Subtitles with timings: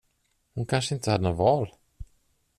[0.53, 1.73] Hon kanske inte hade något val?